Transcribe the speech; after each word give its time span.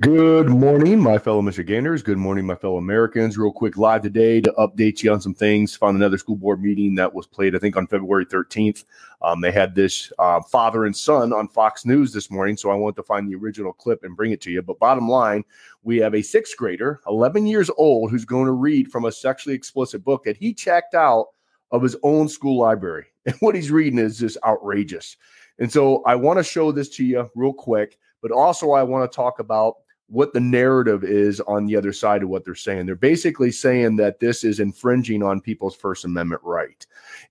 Good 0.00 0.48
morning, 0.48 0.98
my 0.98 1.18
fellow 1.18 1.42
Michiganders. 1.42 2.02
Good 2.02 2.16
morning, 2.16 2.46
my 2.46 2.54
fellow 2.54 2.78
Americans. 2.78 3.36
Real 3.36 3.52
quick, 3.52 3.76
live 3.76 4.00
today 4.00 4.40
to 4.40 4.50
update 4.52 5.02
you 5.02 5.12
on 5.12 5.20
some 5.20 5.34
things. 5.34 5.76
Found 5.76 5.94
another 5.94 6.16
school 6.16 6.36
board 6.36 6.62
meeting 6.62 6.94
that 6.94 7.12
was 7.12 7.26
played, 7.26 7.54
I 7.54 7.58
think, 7.58 7.76
on 7.76 7.86
February 7.86 8.24
13th. 8.24 8.84
Um, 9.20 9.42
they 9.42 9.52
had 9.52 9.74
this 9.74 10.10
uh, 10.18 10.40
father 10.40 10.86
and 10.86 10.96
son 10.96 11.34
on 11.34 11.48
Fox 11.48 11.84
News 11.84 12.14
this 12.14 12.30
morning, 12.30 12.56
so 12.56 12.70
I 12.70 12.76
wanted 12.76 12.96
to 12.96 13.02
find 13.02 13.28
the 13.28 13.36
original 13.36 13.74
clip 13.74 14.02
and 14.02 14.16
bring 14.16 14.32
it 14.32 14.40
to 14.40 14.50
you. 14.50 14.62
But 14.62 14.78
bottom 14.78 15.06
line, 15.06 15.44
we 15.82 15.98
have 15.98 16.14
a 16.14 16.22
sixth 16.22 16.56
grader, 16.56 17.02
11 17.06 17.46
years 17.46 17.68
old, 17.76 18.10
who's 18.10 18.24
going 18.24 18.46
to 18.46 18.52
read 18.52 18.90
from 18.90 19.04
a 19.04 19.12
sexually 19.12 19.54
explicit 19.54 20.02
book 20.02 20.24
that 20.24 20.38
he 20.38 20.54
checked 20.54 20.94
out 20.94 21.26
of 21.72 21.82
his 21.82 21.96
own 22.02 22.26
school 22.26 22.58
library. 22.58 23.04
And 23.26 23.36
what 23.40 23.54
he's 23.54 23.70
reading 23.70 23.98
is 23.98 24.18
just 24.18 24.38
outrageous. 24.46 25.18
And 25.58 25.70
so 25.70 26.02
I 26.06 26.14
want 26.14 26.38
to 26.38 26.42
show 26.42 26.72
this 26.72 26.88
to 26.96 27.04
you 27.04 27.30
real 27.34 27.52
quick, 27.52 27.98
but 28.22 28.30
also 28.30 28.70
I 28.70 28.82
want 28.82 29.12
to 29.12 29.14
talk 29.14 29.40
about 29.40 29.74
what 30.10 30.32
the 30.32 30.40
narrative 30.40 31.04
is 31.04 31.40
on 31.42 31.66
the 31.66 31.76
other 31.76 31.92
side 31.92 32.22
of 32.22 32.28
what 32.28 32.44
they're 32.44 32.54
saying. 32.54 32.86
They're 32.86 32.96
basically 32.96 33.52
saying 33.52 33.96
that 33.96 34.18
this 34.18 34.42
is 34.42 34.58
infringing 34.58 35.22
on 35.22 35.40
people's 35.40 35.76
First 35.76 36.04
Amendment 36.04 36.42
right. 36.44 36.84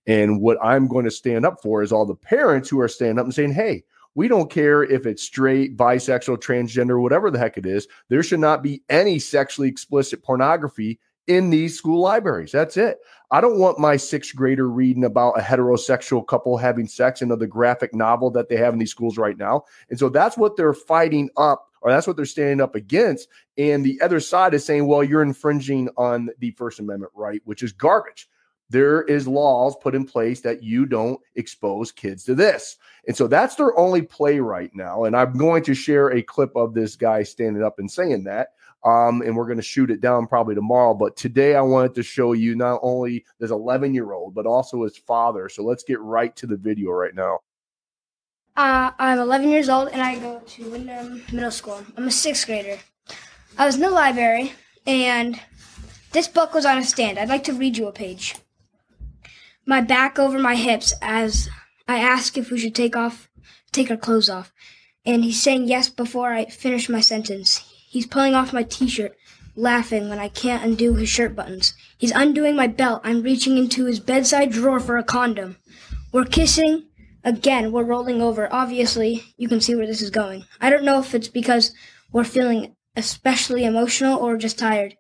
And 0.08 0.42
what 0.42 0.58
I'm 0.64 0.88
going 0.88 1.06
to 1.06 1.12
stand 1.12 1.46
up 1.46 1.62
for 1.62 1.84
is 1.84 1.92
all 1.92 2.06
the 2.06 2.16
parents 2.16 2.70
who 2.70 2.80
are 2.80 2.88
standing 2.88 3.20
up 3.20 3.26
and 3.26 3.36
saying, 3.36 3.54
hey, 3.54 3.84
we 4.16 4.28
don't 4.28 4.50
care 4.50 4.84
if 4.84 5.06
it's 5.06 5.22
straight, 5.22 5.78
bisexual, 5.78 6.38
transgender, 6.38 7.02
whatever 7.02 7.30
the 7.30 7.38
heck 7.38 7.58
it 7.58 7.66
is. 7.66 7.88
There 8.08 8.24
should 8.24 8.40
not 8.40 8.64
be 8.64 8.82
any 8.90 9.20
sexually 9.20 9.68
explicit 9.68 10.24
pornography 10.24 11.00
in 11.28 11.52
these 11.52 11.78
school 11.78 12.02
libraries. 12.02 12.52
That's 12.52 12.76
it. 12.76 12.98
I 13.30 13.40
don't 13.40 13.60
want 13.60 13.78
my 13.78 13.98
sixth 13.98 14.36
grader 14.36 14.68
reading 14.68 15.04
about 15.04 15.38
a 15.38 15.42
heterosexual 15.42 16.26
couple 16.26 16.58
having 16.58 16.88
sex 16.88 17.22
in 17.22 17.30
the 17.30 17.46
graphic 17.46 17.94
novel 17.94 18.32
that 18.32 18.50
they 18.50 18.58
have 18.58 18.74
in 18.74 18.80
these 18.80 18.90
schools 18.90 19.18
right 19.18 19.38
now. 19.38 19.66
And 19.90 20.00
so 20.00 20.10
that's 20.10 20.38
what 20.38 20.58
they're 20.58 20.74
fighting 20.74 21.30
up 21.38 21.69
or 21.82 21.92
that's 21.92 22.08
what 22.08 22.16
they're 22.16 22.26
standing 22.26 22.62
up 22.62 22.76
against. 22.76 23.28
And 23.58 23.86
the 23.86 24.00
other 24.02 24.20
side 24.20 24.54
is 24.54 24.66
saying, 24.66 24.88
well, 24.88 25.04
you're 25.04 25.22
infringing 25.22 25.90
on 25.98 26.30
the 26.40 26.52
First 26.52 26.80
Amendment 26.80 27.12
right, 27.16 27.42
which 27.46 27.64
is 27.64 27.72
garbage. 27.72 28.30
There 28.70 29.02
is 29.04 29.28
laws 29.28 29.76
put 29.82 29.96
in 29.96 30.06
place 30.06 30.42
that 30.42 30.62
you 30.62 30.86
don't 30.86 31.20
expose 31.36 31.92
kids 31.92 32.24
to 32.26 32.36
this. 32.36 32.78
And 33.08 33.18
so 33.18 33.28
that's 33.28 33.56
their 33.56 33.78
only 33.78 34.04
play 34.04 34.40
right 34.40 34.70
now. 34.76 35.06
And 35.06 35.16
I'm 35.16 35.34
going 35.34 35.64
to 35.64 35.74
share 35.74 36.10
a 36.10 36.22
clip 36.22 36.56
of 36.56 36.76
this 36.76 36.96
guy 36.96 37.24
standing 37.24 37.64
up 37.64 37.80
and 37.80 37.90
saying 37.90 38.26
that. 38.26 38.50
Um, 38.86 39.22
and 39.24 39.36
we're 39.36 39.46
going 39.46 39.58
to 39.58 39.64
shoot 39.64 39.90
it 39.90 40.02
down 40.02 40.28
probably 40.28 40.56
tomorrow. 40.56 40.94
But 40.94 41.18
today 41.18 41.56
I 41.56 41.62
wanted 41.62 41.96
to 41.96 42.04
show 42.04 42.34
you 42.34 42.56
not 42.56 42.80
only 42.84 43.26
this 43.40 43.52
11 43.52 43.94
year 43.94 44.14
old, 44.14 44.36
but 44.36 44.46
also 44.46 44.84
his 44.84 44.98
father. 44.98 45.50
So 45.50 45.64
let's 45.64 45.84
get 45.84 46.00
right 46.00 46.36
to 46.36 46.48
the 46.48 46.56
video 46.56 46.92
right 46.92 47.16
now. 47.16 47.40
Uh, 48.60 48.92
I'm 49.00 49.20
11 49.20 49.52
years 49.52 49.70
old 49.70 49.88
and 49.88 50.02
I 50.02 50.20
go 50.20 50.42
to 50.46 50.70
Windham 50.70 51.24
Middle 51.32 51.50
School. 51.50 51.82
I'm 51.96 52.10
a 52.10 52.12
sixth 52.12 52.46
grader. 52.46 52.78
I 53.58 53.66
was 53.66 53.76
in 53.76 53.82
the 53.82 53.90
library 53.90 54.52
and 54.86 55.40
this 56.12 56.28
book 56.28 56.54
was 56.54 56.66
on 56.66 56.78
a 56.78 56.84
stand. 56.84 57.18
I'd 57.18 57.30
like 57.30 57.46
to 57.46 57.54
read 57.54 57.78
you 57.78 57.88
a 57.88 57.94
page. 57.94 58.36
My 59.66 59.80
back 59.80 60.20
over 60.20 60.38
my 60.38 60.56
hips 60.56 60.94
as 61.02 61.48
I 61.88 62.00
ask 62.00 62.38
if 62.38 62.52
we 62.52 62.60
should 62.60 62.76
take 62.76 62.98
off, 62.98 63.30
take 63.72 63.90
our 63.90 63.96
clothes 63.96 64.30
off. 64.30 64.52
And 65.06 65.24
he's 65.24 65.42
saying 65.42 65.70
yes 65.70 65.88
before 65.88 66.34
I 66.34 66.44
finish 66.44 66.90
my 66.90 67.00
sentence. 67.00 67.60
He's 67.88 68.08
pulling 68.08 68.36
off 68.36 68.52
my 68.52 68.64
t-shirt, 68.64 69.16
laughing 69.56 70.10
when 70.10 70.20
I 70.20 70.28
can't 70.28 70.66
undo 70.66 70.96
his 70.96 71.08
shirt 71.08 71.34
buttons. 71.34 71.76
He's 71.98 72.12
undoing 72.12 72.58
my 72.58 72.68
belt. 72.68 73.04
I'm 73.06 73.22
reaching 73.22 73.58
into 73.58 73.86
his 73.86 74.02
bedside 74.02 74.52
drawer 74.52 74.82
for 74.82 74.98
a 74.98 75.04
condom. 75.04 75.56
We're 76.12 76.26
kissing 76.26 76.89
Again, 77.24 77.72
we're 77.72 77.84
rolling 77.84 78.22
over. 78.22 78.48
Obviously, 78.52 79.24
you 79.38 79.48
can 79.48 79.60
see 79.60 79.76
where 79.76 79.88
this 79.88 80.02
is 80.02 80.10
going. 80.10 80.46
I 80.62 80.70
don't 80.70 80.86
know 80.86 81.00
if 81.00 81.14
it's 81.14 81.28
because 81.28 81.74
we're 82.12 82.24
feeling 82.24 82.76
especially 82.96 83.66
emotional 83.66 84.18
or 84.18 84.38
just 84.38 84.58
tired, 84.58 84.96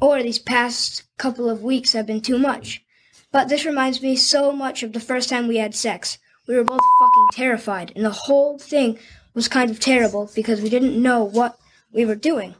or 0.00 0.22
these 0.22 0.38
past 0.38 1.04
couple 1.18 1.48
of 1.48 1.62
weeks 1.62 1.92
have 1.92 2.06
been 2.06 2.20
too 2.20 2.38
much. 2.38 2.84
But 3.30 3.48
this 3.48 3.64
reminds 3.64 4.02
me 4.02 4.16
so 4.16 4.52
much 4.52 4.82
of 4.82 4.92
the 4.92 5.00
first 5.00 5.28
time 5.28 5.48
we 5.48 5.56
had 5.56 5.74
sex. 5.74 6.18
We 6.46 6.56
were 6.56 6.64
both 6.64 6.80
fucking 7.00 7.28
terrified, 7.32 7.92
and 7.96 8.04
the 8.04 8.10
whole 8.10 8.58
thing 8.58 8.98
was 9.32 9.48
kind 9.48 9.70
of 9.70 9.80
terrible 9.80 10.30
because 10.34 10.60
we 10.60 10.68
didn't 10.68 11.00
know 11.00 11.24
what 11.24 11.58
we 11.92 12.04
were 12.04 12.14
doing. 12.14 12.54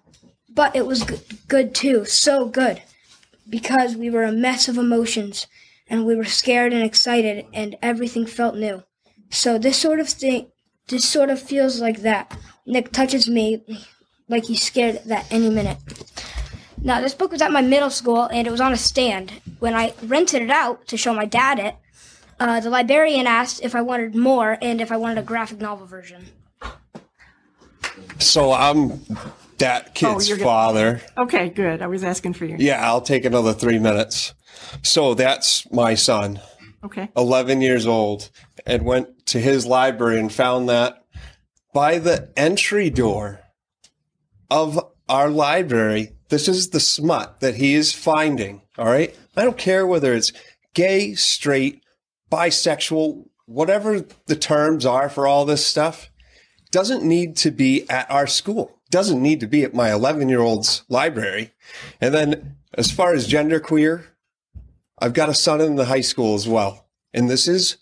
But 0.48 0.74
it 0.74 0.86
was 0.86 1.04
good, 1.48 1.74
too, 1.74 2.04
so 2.06 2.46
good, 2.46 2.82
because 3.48 3.96
we 3.96 4.08
were 4.08 4.24
a 4.24 4.32
mess 4.32 4.68
of 4.68 4.78
emotions, 4.78 5.46
and 5.88 6.06
we 6.06 6.16
were 6.16 6.24
scared 6.24 6.72
and 6.72 6.82
excited, 6.82 7.46
and 7.52 7.76
everything 7.82 8.24
felt 8.24 8.56
new. 8.56 8.82
So 9.32 9.58
this 9.58 9.78
sort 9.78 9.98
of 9.98 10.08
thing, 10.08 10.46
this 10.88 11.08
sort 11.08 11.30
of 11.30 11.40
feels 11.40 11.80
like 11.80 12.02
that. 12.02 12.36
Nick 12.66 12.92
touches 12.92 13.28
me 13.28 13.64
like 14.28 14.44
he's 14.44 14.62
scared 14.62 15.00
that 15.06 15.26
any 15.32 15.50
minute. 15.50 15.78
Now, 16.82 17.00
this 17.00 17.14
book 17.14 17.32
was 17.32 17.40
at 17.42 17.50
my 17.50 17.62
middle 17.62 17.90
school 17.90 18.24
and 18.24 18.46
it 18.46 18.50
was 18.50 18.60
on 18.60 18.72
a 18.72 18.76
stand. 18.76 19.32
When 19.58 19.74
I 19.74 19.94
rented 20.02 20.42
it 20.42 20.50
out 20.50 20.86
to 20.88 20.96
show 20.96 21.14
my 21.14 21.24
dad 21.24 21.58
it, 21.58 21.76
uh, 22.38 22.60
the 22.60 22.70
librarian 22.70 23.26
asked 23.26 23.62
if 23.62 23.74
I 23.74 23.80
wanted 23.80 24.14
more 24.14 24.58
and 24.60 24.80
if 24.80 24.92
I 24.92 24.96
wanted 24.96 25.18
a 25.18 25.22
graphic 25.22 25.60
novel 25.60 25.86
version. 25.86 26.26
So 28.18 28.52
I'm 28.52 29.00
that 29.58 29.94
kid's 29.94 30.28
you're 30.28 30.38
good. 30.38 30.44
father. 30.44 31.00
Okay, 31.16 31.48
good. 31.48 31.82
I 31.82 31.86
was 31.86 32.02
asking 32.04 32.34
for 32.34 32.44
you. 32.44 32.56
Yeah, 32.58 32.84
I'll 32.86 33.00
take 33.00 33.24
another 33.24 33.52
three 33.52 33.78
minutes. 33.78 34.34
So 34.82 35.14
that's 35.14 35.70
my 35.72 35.94
son, 35.94 36.40
Okay. 36.84 37.08
11 37.16 37.60
years 37.60 37.86
old, 37.86 38.30
and 38.66 38.82
went 38.84 39.21
to 39.32 39.40
his 39.40 39.64
library 39.64 40.20
and 40.20 40.30
found 40.30 40.68
that 40.68 41.04
by 41.72 41.98
the 41.98 42.30
entry 42.36 42.90
door 42.90 43.40
of 44.50 44.78
our 45.08 45.30
library, 45.30 46.12
this 46.28 46.48
is 46.48 46.68
the 46.68 46.80
smut 46.80 47.40
that 47.40 47.54
he 47.54 47.72
is 47.72 47.94
finding. 47.94 48.60
All 48.76 48.84
right. 48.84 49.18
I 49.34 49.44
don't 49.44 49.56
care 49.56 49.86
whether 49.86 50.12
it's 50.12 50.34
gay, 50.74 51.14
straight, 51.14 51.82
bisexual, 52.30 53.24
whatever 53.46 54.04
the 54.26 54.36
terms 54.36 54.84
are 54.84 55.08
for 55.08 55.26
all 55.26 55.46
this 55.46 55.66
stuff, 55.66 56.10
doesn't 56.70 57.02
need 57.02 57.34
to 57.36 57.50
be 57.50 57.88
at 57.88 58.10
our 58.10 58.26
school. 58.26 58.80
Doesn't 58.90 59.22
need 59.22 59.40
to 59.40 59.46
be 59.46 59.64
at 59.64 59.72
my 59.72 59.90
11 59.90 60.28
year 60.28 60.40
old's 60.40 60.84
library. 60.90 61.52
And 62.02 62.12
then 62.12 62.56
as 62.74 62.90
far 62.90 63.14
as 63.14 63.30
genderqueer, 63.30 64.04
I've 64.98 65.14
got 65.14 65.30
a 65.30 65.34
son 65.34 65.62
in 65.62 65.76
the 65.76 65.86
high 65.86 66.02
school 66.02 66.34
as 66.34 66.46
well. 66.46 66.86
And 67.14 67.30
this 67.30 67.48
is 67.48 67.78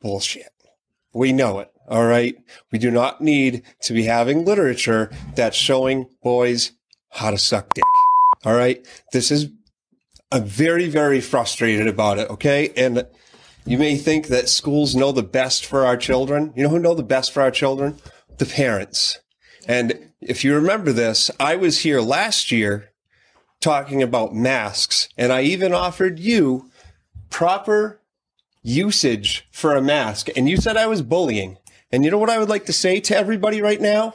bullshit. 0.00 0.48
We 1.18 1.32
know 1.32 1.58
it. 1.58 1.72
All 1.88 2.06
right. 2.06 2.36
We 2.70 2.78
do 2.78 2.92
not 2.92 3.20
need 3.20 3.64
to 3.82 3.92
be 3.92 4.04
having 4.04 4.44
literature 4.44 5.10
that's 5.34 5.56
showing 5.56 6.06
boys 6.22 6.70
how 7.10 7.32
to 7.32 7.38
suck 7.38 7.74
dick. 7.74 7.82
All 8.44 8.54
right. 8.54 8.86
This 9.12 9.32
is, 9.32 9.48
I'm 10.30 10.44
very, 10.44 10.88
very 10.88 11.20
frustrated 11.20 11.88
about 11.88 12.18
it. 12.18 12.30
Okay. 12.30 12.70
And 12.76 13.04
you 13.66 13.78
may 13.78 13.96
think 13.96 14.28
that 14.28 14.48
schools 14.48 14.94
know 14.94 15.10
the 15.10 15.24
best 15.24 15.66
for 15.66 15.84
our 15.84 15.96
children. 15.96 16.52
You 16.54 16.62
know 16.62 16.68
who 16.68 16.78
know 16.78 16.94
the 16.94 17.02
best 17.02 17.32
for 17.32 17.42
our 17.42 17.50
children? 17.50 17.98
The 18.36 18.46
parents. 18.46 19.18
And 19.66 20.12
if 20.20 20.44
you 20.44 20.54
remember 20.54 20.92
this, 20.92 21.32
I 21.40 21.56
was 21.56 21.80
here 21.80 22.00
last 22.00 22.52
year 22.52 22.90
talking 23.60 24.04
about 24.04 24.36
masks 24.36 25.08
and 25.18 25.32
I 25.32 25.42
even 25.42 25.72
offered 25.72 26.20
you 26.20 26.70
proper 27.28 28.00
usage 28.62 29.46
for 29.50 29.74
a 29.74 29.82
mask 29.82 30.28
and 30.36 30.48
you 30.48 30.56
said 30.56 30.76
I 30.76 30.86
was 30.86 31.02
bullying. 31.02 31.58
And 31.90 32.04
you 32.04 32.10
know 32.10 32.18
what 32.18 32.30
I 32.30 32.38
would 32.38 32.48
like 32.48 32.66
to 32.66 32.72
say 32.72 33.00
to 33.00 33.16
everybody 33.16 33.62
right 33.62 33.80
now? 33.80 34.14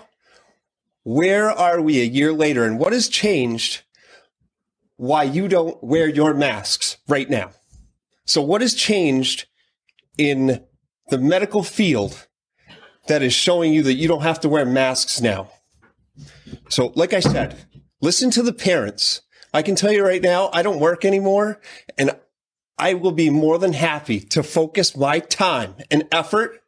Where 1.03 1.49
are 1.49 1.81
we 1.81 1.99
a 2.01 2.05
year 2.05 2.31
later 2.31 2.65
and 2.65 2.79
what 2.79 2.93
has 2.93 3.07
changed 3.07 3.81
why 4.95 5.23
you 5.23 5.47
don't 5.47 5.83
wear 5.83 6.07
your 6.07 6.33
masks 6.33 6.97
right 7.07 7.29
now? 7.29 7.51
So 8.25 8.41
what 8.41 8.61
has 8.61 8.73
changed 8.73 9.47
in 10.17 10.63
the 11.09 11.17
medical 11.17 11.63
field 11.63 12.27
that 13.07 13.21
is 13.21 13.33
showing 13.33 13.73
you 13.73 13.83
that 13.83 13.95
you 13.95 14.07
don't 14.07 14.21
have 14.21 14.39
to 14.41 14.49
wear 14.49 14.65
masks 14.65 15.19
now? 15.19 15.49
So 16.69 16.93
like 16.95 17.13
I 17.13 17.19
said, 17.19 17.65
listen 18.01 18.29
to 18.31 18.43
the 18.43 18.53
parents. 18.53 19.21
I 19.53 19.61
can 19.61 19.75
tell 19.75 19.91
you 19.91 20.05
right 20.05 20.21
now, 20.21 20.49
I 20.53 20.61
don't 20.61 20.79
work 20.79 21.03
anymore 21.03 21.59
and 21.97 22.15
I 22.77 22.93
will 22.95 23.11
be 23.11 23.29
more 23.29 23.57
than 23.57 23.73
happy 23.73 24.19
to 24.19 24.43
focus 24.43 24.95
my 24.95 25.19
time 25.19 25.75
and 25.91 26.07
effort 26.11 26.61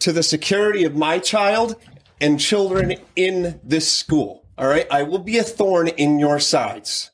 to 0.00 0.12
the 0.12 0.22
security 0.22 0.84
of 0.84 0.96
my 0.96 1.18
child 1.18 1.76
and 2.20 2.40
children 2.40 2.94
in 3.14 3.60
this 3.62 3.90
school. 3.90 4.46
All 4.56 4.66
right. 4.66 4.86
I 4.90 5.02
will 5.02 5.18
be 5.18 5.38
a 5.38 5.42
thorn 5.42 5.88
in 5.88 6.18
your 6.18 6.40
sides. 6.40 7.10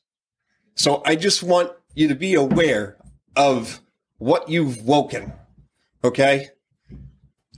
So 0.75 1.01
I 1.05 1.15
just 1.15 1.43
want 1.43 1.71
you 1.93 2.07
to 2.07 2.15
be 2.15 2.35
aware 2.35 2.97
of 3.35 3.81
what 4.17 4.49
you've 4.49 4.83
woken. 4.83 5.33
Okay. 6.03 6.49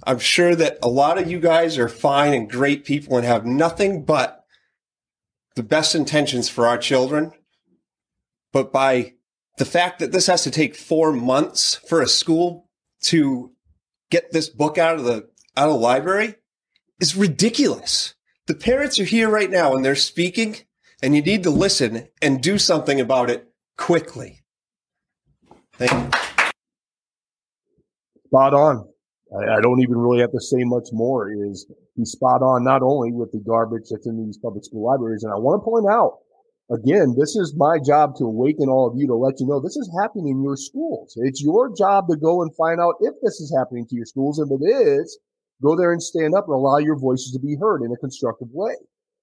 I'm 0.04 0.20
sure 0.20 0.56
that 0.56 0.80
a 0.82 0.88
lot 0.88 1.18
of 1.20 1.30
you 1.30 1.40
guys 1.40 1.78
are 1.78 1.88
fine 1.90 2.34
and 2.34 2.50
great 2.50 2.86
people 2.86 3.18
and 3.18 3.26
have 3.26 3.46
nothing 3.46 4.04
but 4.04 4.46
the 5.56 5.64
best 5.64 5.94
intentions 5.94 6.50
for 6.50 6.66
our 6.66 6.78
children. 6.78 7.32
But 8.52 8.74
by 8.74 9.14
the 9.58 9.66
fact 9.66 10.00
that 10.00 10.12
this 10.12 10.28
has 10.28 10.44
to 10.44 10.52
take 10.52 10.76
four 10.76 11.12
months 11.12 11.76
for 11.88 12.02
a 12.02 12.08
school 12.08 12.70
to 13.04 13.52
get 14.10 14.32
this 14.32 14.50
book 14.50 14.78
out 14.78 14.96
of 14.96 15.06
the 15.06 15.30
out 15.58 15.68
of 15.68 15.74
the 15.74 15.80
library 15.80 16.36
is 17.00 17.16
ridiculous. 17.16 18.16
The 18.48 18.56
parents 18.56 19.00
are 19.00 19.06
here 19.06 19.30
right 19.30 19.50
now 19.50 19.76
and 19.76 19.84
they're 19.84 19.96
speaking, 19.96 20.58
and 21.02 21.16
you 21.16 21.22
need 21.22 21.44
to 21.44 21.50
listen 21.50 22.08
and 22.22 22.42
do 22.42 22.58
something 22.58 23.00
about 23.00 23.30
it 23.30 23.48
quickly. 23.78 24.44
Thank 25.74 25.92
you. 25.92 26.20
Spot 28.28 28.54
on. 28.54 28.88
I, 29.36 29.58
I 29.58 29.62
don't 29.62 29.82
even 29.82 29.98
really 29.98 30.22
have 30.22 30.32
to 30.32 30.40
say 30.40 30.64
much 30.64 30.90
more. 30.92 31.32
Is 31.32 31.66
he's 31.96 32.12
spot 32.12 32.42
on 32.42 32.64
not 32.64 32.82
only 32.82 33.12
with 33.12 33.32
the 33.32 33.40
garbage 33.40 33.90
that's 33.90 34.08
in 34.08 34.26
these 34.26 34.38
public 34.38 34.64
school 34.64 34.86
libraries, 34.86 35.24
and 35.24 35.34
I 35.34 35.38
want 35.38 35.62
to 35.62 35.66
point 35.66 35.86
out 35.90 36.20
again, 36.72 37.16
this 37.18 37.36
is 37.36 37.54
my 37.58 37.78
job 37.86 38.16
to 38.18 38.26
awaken 38.26 38.70
all 38.70 38.88
of 38.88 38.98
you 38.98 39.08
to 39.08 39.16
let 39.16 39.40
you 39.40 39.48
know 39.48 39.60
this 39.60 39.76
is 39.76 39.92
happening 40.02 40.30
in 40.30 40.44
your 40.44 40.56
schools. 40.56 41.14
It's 41.18 41.44
your 41.44 41.74
job 41.76 42.08
to 42.10 42.18
go 42.18 42.42
and 42.42 42.56
find 42.56 42.80
out 42.80 42.96
if 43.02 43.14
this 43.22 43.40
is 43.40 43.54
happening 43.56 43.86
to 43.88 43.96
your 43.96 44.06
schools. 44.06 44.40
And 44.40 44.52
if 44.52 44.60
it 44.62 44.72
is, 44.72 45.20
go 45.62 45.76
there 45.76 45.92
and 45.92 46.02
stand 46.02 46.34
up 46.36 46.46
and 46.48 46.56
allow 46.56 46.78
your 46.78 46.98
voices 46.98 47.32
to 47.34 47.40
be 47.40 47.58
heard 47.60 47.82
in 47.84 47.92
a 47.92 47.98
constructive 47.98 48.50
way. 48.52 48.76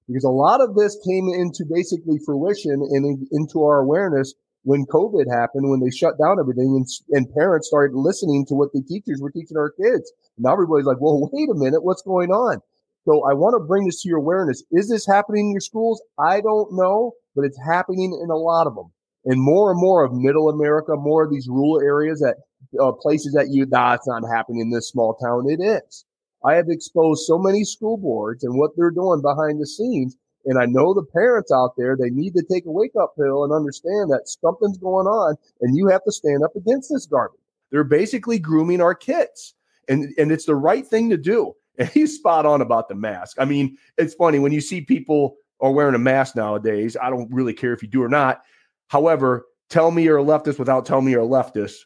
Because 0.07 0.25
a 0.25 0.31
lot 0.31 0.61
of 0.61 0.75
this 0.75 0.97
came 1.07 1.29
into 1.29 1.65
basically 1.69 2.19
fruition 2.25 2.81
and 2.81 3.27
into 3.33 3.65
our 3.65 3.81
awareness 3.81 4.35
when 4.63 4.87
COVID 4.87 5.25
happened, 5.31 5.71
when 5.71 5.81
they 5.81 5.91
shut 5.91 6.19
down 6.19 6.41
everything 6.41 6.77
and, 6.77 6.87
and 7.17 7.35
parents 7.35 7.69
started 7.69 7.97
listening 7.97 8.45
to 8.47 8.55
what 8.55 8.73
the 8.73 8.83
teachers 8.83 9.21
were 9.21 9.31
teaching 9.31 9.57
our 9.57 9.71
kids. 9.71 10.13
Now 10.39 10.53
everybody's 10.53 10.87
like, 10.87 11.01
well, 11.01 11.29
wait 11.33 11.49
a 11.49 11.55
minute, 11.55 11.85
what's 11.85 12.03
going 12.03 12.31
on? 12.31 12.61
So 13.05 13.25
I 13.25 13.33
want 13.33 13.55
to 13.57 13.67
bring 13.67 13.87
this 13.87 14.03
to 14.03 14.09
your 14.09 14.19
awareness. 14.19 14.63
Is 14.71 14.89
this 14.91 15.07
happening 15.07 15.47
in 15.47 15.53
your 15.53 15.61
schools? 15.61 16.03
I 16.19 16.43
don't 16.43 16.73
know, 16.73 17.13
but 17.39 17.45
it's 17.45 17.59
happening 17.65 18.19
in 18.21 18.31
a 18.31 18.37
lot 18.37 18.67
of 18.67 18.75
them. 18.75 18.91
And 19.25 19.41
more 19.41 19.71
and 19.71 19.81
more 19.81 20.03
of 20.03 20.13
middle 20.13 20.49
America, 20.49 20.97
more 20.97 21.23
of 21.23 21.31
these 21.31 21.47
rural 21.47 21.81
areas 21.81 22.19
that 22.19 22.35
uh, 22.83 22.91
places 22.91 23.33
that 23.35 23.51
you, 23.51 23.65
nah, 23.67 23.95
it's 23.95 24.09
not 24.09 24.25
happening 24.29 24.61
in 24.61 24.71
this 24.71 24.89
small 24.89 25.15
town. 25.15 25.49
It 25.49 25.63
is. 25.63 26.05
I 26.45 26.55
have 26.55 26.67
exposed 26.69 27.27
so 27.27 27.39
many 27.39 27.63
school 27.63 27.97
boards 27.97 28.43
and 28.43 28.59
what 28.59 28.73
they're 28.77 28.91
doing 28.91 29.23
behind 29.23 29.61
the 29.61 29.69
scenes. 29.69 30.17
And 30.47 30.59
I 30.59 30.67
know 30.67 30.95
the 30.95 31.05
parents 31.05 31.53
out 31.53 31.75
there, 31.77 31.97
they 31.97 32.11
need 32.11 32.35
to 32.35 32.43
take 32.43 32.67
a 32.67 32.73
wake 32.73 32.97
up 33.01 33.15
pill 33.17 33.45
and 33.45 33.53
understand 33.53 34.11
that 34.11 34.29
something's 34.43 34.79
going 34.79 35.07
on 35.07 35.37
and 35.61 35.77
you 35.77 35.87
have 35.87 36.03
to 36.07 36.13
stand 36.13 36.43
up 36.43 36.57
against 36.57 36.91
this 36.93 37.07
garbage. 37.07 37.39
They're 37.71 37.85
basically 37.85 38.41
grooming 38.41 38.81
our 38.81 38.97
kids. 38.97 39.55
And, 39.89 40.13
and 40.19 40.33
it's 40.33 40.47
the 40.47 40.57
right 40.57 40.87
thing 40.87 41.09
to 41.11 41.17
do. 41.17 41.55
And 41.79 41.89
he's 41.91 42.17
spot 42.17 42.45
on 42.45 42.61
about 42.61 42.89
the 42.89 42.97
mask. 42.97 43.37
I 43.39 43.45
mean, 43.45 43.79
it's 43.99 44.13
funny 44.13 44.41
when 44.41 44.51
you 44.51 44.61
see 44.61 44.81
people 44.81 45.37
are 45.61 45.73
wearing 45.73 45.95
a 45.95 45.99
mask 45.99 46.37
nowadays. 46.37 46.97
I 47.01 47.11
don't 47.11 47.33
really 47.33 47.55
care 47.55 47.73
if 47.73 47.83
you 47.83 47.89
do 47.89 48.03
or 48.03 48.09
not. 48.09 48.43
However, 48.89 49.47
tell 49.71 49.91
me 49.91 50.03
you're 50.03 50.19
a 50.19 50.25
leftist 50.25 50.59
without 50.59 50.87
telling 50.87 51.05
me 51.05 51.13
you're 51.13 51.23
a 51.23 51.27
leftist. 51.27 51.77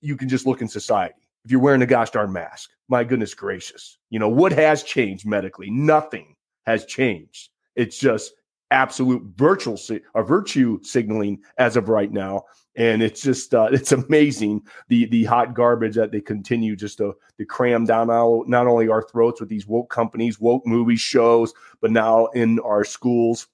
You 0.00 0.16
can 0.16 0.28
just 0.28 0.46
look 0.46 0.60
in 0.60 0.68
society. 0.68 1.14
If 1.44 1.50
you're 1.50 1.60
wearing 1.60 1.82
a 1.82 1.86
gosh 1.86 2.10
darn 2.10 2.32
mask, 2.32 2.70
my 2.88 3.04
goodness 3.04 3.34
gracious, 3.34 3.98
you 4.10 4.18
know, 4.18 4.28
what 4.28 4.52
has 4.52 4.82
changed 4.82 5.26
medically? 5.26 5.70
Nothing 5.70 6.36
has 6.66 6.84
changed. 6.84 7.50
It's 7.74 7.98
just 7.98 8.32
absolute 8.72 9.22
virtual 9.36 9.78
a 10.14 10.22
virtue 10.22 10.80
signaling 10.82 11.40
as 11.58 11.76
of 11.76 11.88
right 11.88 12.10
now. 12.10 12.44
And 12.74 13.02
it's 13.02 13.22
just 13.22 13.54
uh, 13.54 13.68
it's 13.72 13.92
amazing 13.92 14.62
the 14.88 15.06
the 15.06 15.24
hot 15.24 15.54
garbage 15.54 15.94
that 15.94 16.10
they 16.10 16.20
continue 16.20 16.74
just 16.74 16.98
to, 16.98 17.14
to 17.38 17.44
cram 17.44 17.84
down 17.84 18.10
all, 18.10 18.44
not 18.48 18.66
only 18.66 18.88
our 18.88 19.02
throats 19.02 19.40
with 19.40 19.48
these 19.48 19.66
woke 19.66 19.90
companies 19.90 20.40
woke 20.40 20.66
movie 20.66 20.96
shows 20.96 21.52
but 21.80 21.90
now 21.90 22.26
in 22.28 22.58
our 22.60 22.84
schools. 22.84 23.46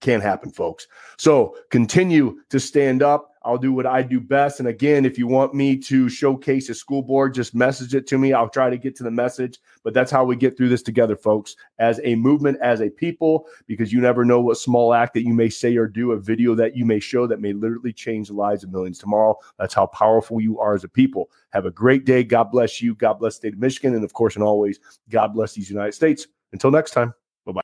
Can't 0.00 0.22
happen 0.22 0.50
folks. 0.50 0.86
So 1.18 1.56
continue 1.70 2.38
to 2.50 2.60
stand 2.60 3.02
up 3.02 3.32
I'll 3.48 3.56
do 3.56 3.72
what 3.72 3.86
I 3.86 4.02
do 4.02 4.20
best. 4.20 4.60
And 4.60 4.68
again, 4.68 5.06
if 5.06 5.16
you 5.16 5.26
want 5.26 5.54
me 5.54 5.78
to 5.78 6.10
showcase 6.10 6.68
a 6.68 6.74
school 6.74 7.00
board, 7.00 7.32
just 7.32 7.54
message 7.54 7.94
it 7.94 8.06
to 8.08 8.18
me. 8.18 8.34
I'll 8.34 8.50
try 8.50 8.68
to 8.68 8.76
get 8.76 8.94
to 8.96 9.02
the 9.02 9.10
message. 9.10 9.58
But 9.82 9.94
that's 9.94 10.10
how 10.10 10.22
we 10.26 10.36
get 10.36 10.54
through 10.54 10.68
this 10.68 10.82
together, 10.82 11.16
folks, 11.16 11.56
as 11.78 11.98
a 12.04 12.14
movement, 12.14 12.58
as 12.60 12.82
a 12.82 12.90
people, 12.90 13.46
because 13.66 13.90
you 13.90 14.02
never 14.02 14.22
know 14.22 14.38
what 14.38 14.58
small 14.58 14.92
act 14.92 15.14
that 15.14 15.22
you 15.22 15.32
may 15.32 15.48
say 15.48 15.78
or 15.78 15.86
do, 15.86 16.12
a 16.12 16.20
video 16.20 16.54
that 16.56 16.76
you 16.76 16.84
may 16.84 17.00
show 17.00 17.26
that 17.26 17.40
may 17.40 17.54
literally 17.54 17.92
change 17.92 18.28
the 18.28 18.34
lives 18.34 18.64
of 18.64 18.70
millions 18.70 18.98
tomorrow. 18.98 19.34
That's 19.58 19.72
how 19.72 19.86
powerful 19.86 20.42
you 20.42 20.60
are 20.60 20.74
as 20.74 20.84
a 20.84 20.88
people. 20.88 21.30
Have 21.54 21.64
a 21.64 21.70
great 21.70 22.04
day. 22.04 22.24
God 22.24 22.50
bless 22.50 22.82
you. 22.82 22.94
God 22.96 23.14
bless 23.14 23.36
the 23.36 23.38
state 23.38 23.54
of 23.54 23.60
Michigan. 23.60 23.94
And 23.94 24.04
of 24.04 24.12
course, 24.12 24.34
and 24.34 24.44
always, 24.44 24.78
God 25.08 25.28
bless 25.28 25.54
these 25.54 25.70
United 25.70 25.92
States. 25.92 26.26
Until 26.52 26.70
next 26.70 26.90
time. 26.90 27.14